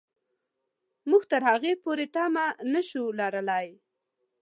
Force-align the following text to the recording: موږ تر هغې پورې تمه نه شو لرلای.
موږ 1.09 1.23
تر 1.31 1.41
هغې 1.49 1.73
پورې 1.83 2.05
تمه 2.15 2.45
نه 2.73 2.81
شو 2.89 3.03
لرلای. 3.19 3.67